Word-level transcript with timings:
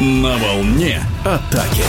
На 0.00 0.38
волне 0.38 1.02
атаки. 1.26 1.84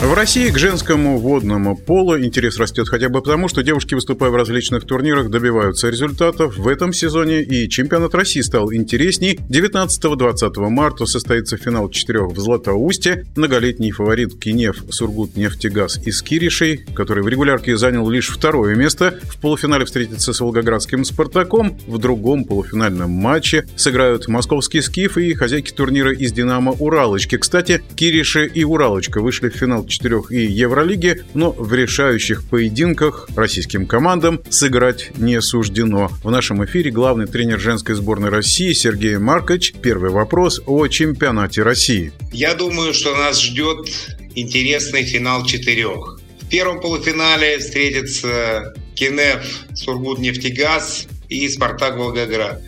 В 0.00 0.14
России 0.14 0.48
к 0.48 0.56
женскому 0.56 1.18
водному 1.18 1.76
полу 1.76 2.18
интерес 2.18 2.56
растет 2.56 2.88
хотя 2.88 3.10
бы 3.10 3.20
потому, 3.20 3.48
что 3.48 3.62
девушки, 3.62 3.92
выступая 3.92 4.30
в 4.30 4.34
различных 4.34 4.86
турнирах, 4.86 5.28
добиваются 5.28 5.90
результатов. 5.90 6.56
В 6.56 6.66
этом 6.68 6.94
сезоне 6.94 7.42
и 7.42 7.68
чемпионат 7.68 8.14
России 8.14 8.40
стал 8.40 8.72
интересней. 8.72 9.38
19-20 9.50 10.70
марта 10.70 11.04
состоится 11.04 11.58
финал 11.58 11.90
четырех 11.90 12.32
в 12.32 12.40
Златоусте. 12.40 13.26
Многолетний 13.36 13.90
фаворит 13.90 14.38
Кинев 14.40 14.82
Сургут 14.88 15.36
Нефтегаз 15.36 15.98
из 16.06 16.22
Киришей, 16.22 16.78
который 16.94 17.22
в 17.22 17.28
регулярке 17.28 17.76
занял 17.76 18.08
лишь 18.08 18.30
второе 18.30 18.76
место, 18.76 19.18
в 19.24 19.38
полуфинале 19.38 19.84
встретится 19.84 20.32
с 20.32 20.40
Волгоградским 20.40 21.04
Спартаком. 21.04 21.78
В 21.86 21.98
другом 21.98 22.44
полуфинальном 22.44 23.10
матче 23.10 23.66
сыграют 23.76 24.28
московский 24.28 24.80
Скиф 24.80 25.18
и 25.18 25.34
хозяйки 25.34 25.72
турнира 25.72 26.14
из 26.14 26.32
Динамо 26.32 26.72
Уралочки. 26.72 27.36
Кстати, 27.36 27.82
Кириши 27.96 28.46
и 28.46 28.64
Уралочка 28.64 29.20
вышли 29.20 29.50
в 29.50 29.56
финал 29.56 29.84
четырех 29.90 30.32
и 30.32 30.46
Евролиги, 30.46 31.24
но 31.34 31.52
в 31.52 31.74
решающих 31.74 32.48
поединках 32.48 33.28
российским 33.36 33.86
командам 33.86 34.40
сыграть 34.48 35.10
не 35.18 35.42
суждено. 35.42 36.10
В 36.24 36.30
нашем 36.30 36.64
эфире 36.64 36.90
главный 36.90 37.26
тренер 37.26 37.60
женской 37.60 37.94
сборной 37.94 38.30
России 38.30 38.72
Сергей 38.72 39.18
Маркович. 39.18 39.74
Первый 39.82 40.10
вопрос 40.10 40.62
о 40.66 40.86
чемпионате 40.86 41.62
России. 41.62 42.12
Я 42.32 42.54
думаю, 42.54 42.94
что 42.94 43.14
нас 43.14 43.42
ждет 43.42 43.88
интересный 44.34 45.04
финал 45.04 45.44
четырех. 45.44 46.20
В 46.40 46.48
первом 46.48 46.80
полуфинале 46.80 47.58
встретятся 47.58 48.74
Кенеф, 48.94 49.66
Сургут-Нефтегаз 49.74 51.06
и 51.28 51.48
Спартак 51.48 51.96
Волгоград. 51.96 52.62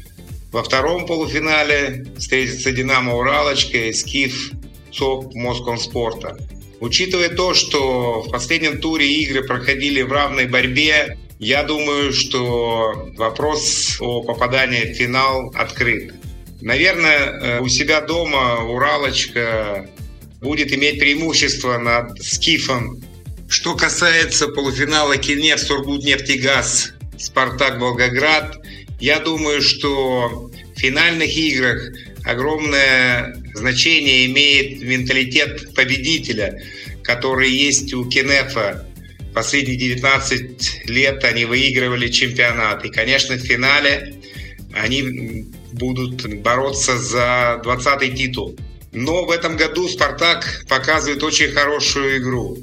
Во 0.53 0.63
втором 0.63 1.07
полуфинале 1.07 2.07
встретятся 2.19 2.73
Динамо 2.73 3.17
Уралочка 3.17 3.79
и 3.89 3.93
Скиф 3.93 4.53
СОП 4.93 5.35
Москомспорта. 5.35 6.37
Учитывая 6.83 7.29
то, 7.29 7.55
что 7.55 8.23
в 8.23 8.33
последнем 8.33 8.81
туре 8.81 9.07
игры 9.07 9.45
проходили 9.45 10.03
в 10.03 10.11
равной 10.11 10.47
борьбе, 10.47 11.17
я 11.39 11.63
думаю, 11.63 12.13
что 12.13 13.09
вопрос 13.17 13.99
о 14.01 14.23
попадании 14.23 14.93
в 14.93 14.97
финал 14.97 15.53
открыт. 15.55 16.13
Наверное, 16.61 17.19
э, 17.19 17.61
у 17.61 17.69
себя 17.69 18.01
дома 18.01 18.65
Уралочка 18.65 19.89
будет 20.41 20.73
иметь 20.73 20.99
преимущество 20.99 21.79
над 21.79 22.21
Скифом. 22.21 23.01
Что 23.49 23.77
касается 23.77 24.49
полуфинала 24.49 25.17
Кинев, 25.17 25.61
Сургут, 25.61 26.03
Нефтегаз, 26.03 26.95
Спартак, 27.17 27.79
Волгоград, 27.79 28.59
я 28.99 29.21
думаю, 29.21 29.63
что 29.63 30.51
в 30.75 30.81
финальных 30.81 31.33
играх 31.37 31.81
огромное 32.25 33.37
значение 33.55 34.27
имеет 34.27 34.83
менталитет 34.83 35.75
победителя, 35.75 36.63
который 37.03 37.51
есть 37.51 37.93
у 37.95 38.09
Кенефа. 38.09 38.87
Последние 39.35 39.77
19 39.77 40.87
лет 40.87 41.25
они 41.25 41.45
выигрывали 41.45 42.09
чемпионат. 42.09 42.85
И, 42.85 42.91
конечно, 42.91 43.37
в 43.37 43.41
финале 43.41 44.15
они 44.75 45.47
будут 45.73 46.27
бороться 46.41 46.99
за 46.99 47.61
20-й 47.65 48.11
титул. 48.11 48.57
Но 48.93 49.25
в 49.25 49.31
этом 49.31 49.57
году 49.57 49.89
«Спартак» 49.89 50.65
показывает 50.69 51.23
очень 51.23 51.51
хорошую 51.51 52.19
игру. 52.19 52.59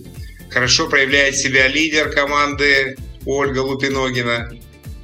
Хорошо 0.52 0.88
проявляет 0.88 1.36
себя 1.36 1.68
лидер 1.68 2.12
команды 2.12 2.96
Ольга 3.26 3.60
Лупиногина 3.60 4.52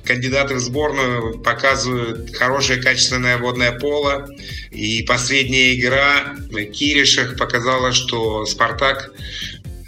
кандидаты 0.06 0.56
в 0.56 0.60
сборную 0.60 1.40
показывают 1.40 2.36
хорошее 2.36 2.82
качественное 2.82 3.38
водное 3.38 3.72
поло. 3.72 4.28
И 4.72 5.04
последняя 5.04 5.76
игра 5.76 6.36
Киришах 6.74 7.38
показала, 7.38 7.92
что 7.92 8.46
«Спартак» 8.46 9.12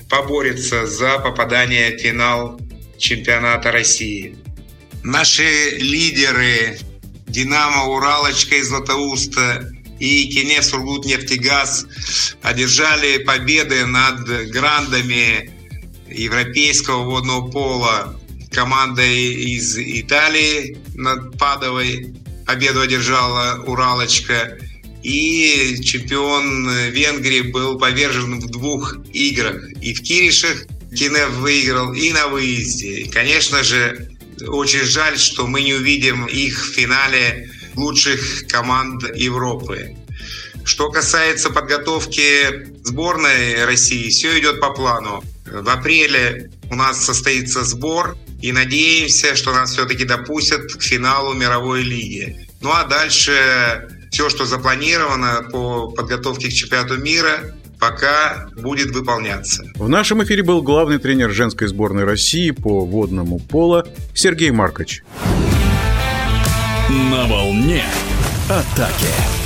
поборется 0.09 0.85
за 0.85 1.19
попадание 1.19 1.95
в 1.95 1.99
финал 1.99 2.59
чемпионата 2.97 3.71
России. 3.71 4.37
Наши 5.03 5.77
лидеры 5.77 6.79
«Динамо», 7.27 7.85
«Уралочка» 7.85 8.55
из 8.55 8.67
Златоуста 8.67 9.71
и 9.99 10.27
Кенев 10.27 10.63
Сургут 10.63 11.05
нефтегаз 11.05 11.85
одержали 12.41 13.17
победы 13.19 13.85
над 13.85 14.27
грандами 14.49 15.51
европейского 16.09 17.03
водного 17.03 17.49
пола 17.49 18.19
команда 18.51 19.03
из 19.03 19.77
Италии 19.77 20.77
над 20.95 21.37
Падовой 21.37 22.13
победу 22.45 22.81
одержала 22.81 23.63
Уралочка. 23.65 24.57
И 25.03 25.79
чемпион 25.83 26.69
Венгрии 26.89 27.41
был 27.41 27.77
повержен 27.77 28.39
в 28.39 28.47
двух 28.49 28.97
играх. 29.13 29.69
И 29.81 29.93
в 29.93 30.01
Киришах 30.01 30.65
Кинев 30.95 31.29
выиграл, 31.35 31.93
и 31.93 32.11
на 32.11 32.27
выезде. 32.27 33.01
И, 33.01 33.09
конечно 33.09 33.63
же, 33.63 34.09
очень 34.47 34.83
жаль, 34.83 35.17
что 35.17 35.47
мы 35.47 35.61
не 35.61 35.73
увидим 35.73 36.25
их 36.25 36.65
в 36.65 36.73
финале 36.73 37.51
лучших 37.75 38.47
команд 38.47 39.03
Европы. 39.15 39.95
Что 40.63 40.89
касается 40.89 41.49
подготовки 41.49 42.67
сборной 42.83 43.65
России, 43.65 44.09
все 44.09 44.37
идет 44.39 44.59
по 44.59 44.71
плану. 44.71 45.23
В 45.45 45.69
апреле 45.69 46.51
у 46.69 46.75
нас 46.75 47.05
состоится 47.05 47.63
сбор, 47.63 48.17
и 48.41 48.51
надеемся, 48.51 49.35
что 49.35 49.53
нас 49.53 49.71
все-таки 49.71 50.05
допустят 50.05 50.73
к 50.73 50.81
финалу 50.81 51.33
мировой 51.33 51.81
лиги. 51.81 52.47
Ну 52.61 52.71
а 52.71 52.85
дальше 52.85 53.87
все, 54.11 54.29
что 54.29 54.45
запланировано 54.45 55.47
по 55.51 55.89
подготовке 55.89 56.49
к 56.49 56.53
чемпионату 56.53 56.97
мира, 56.97 57.55
пока 57.79 58.47
будет 58.55 58.91
выполняться. 58.91 59.65
В 59.75 59.87
нашем 59.89 60.23
эфире 60.23 60.43
был 60.43 60.61
главный 60.61 60.97
тренер 60.97 61.31
женской 61.31 61.67
сборной 61.67 62.03
России 62.03 62.51
по 62.51 62.85
водному 62.85 63.39
поло 63.39 63.87
Сергей 64.13 64.51
Маркович. 64.51 65.03
На 66.89 67.27
волне 67.27 67.83
атаки. 68.49 69.36